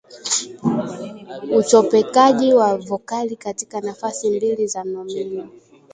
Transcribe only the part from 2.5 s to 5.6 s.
wa vokali katika nafasi mbili za nomino